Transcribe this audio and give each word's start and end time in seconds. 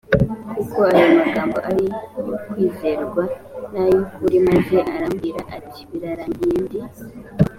kuko 0.55 0.79
ayo 0.95 1.07
magambo 1.19 1.57
ari 1.69 1.85
ayo 2.21 2.35
kwizerwa 2.45 3.23
n 3.71 3.73
ay 3.83 3.93
ukuri 4.03 4.37
maze 4.47 4.75
arambwira 4.93 5.41
ati 5.57 5.79
birarangiye 5.89 6.57
ndi 6.65 6.79